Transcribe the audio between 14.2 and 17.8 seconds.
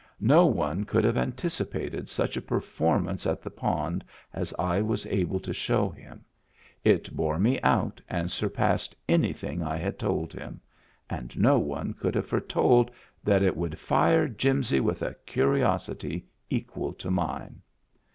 Jimsy with a curiosity equal to mine.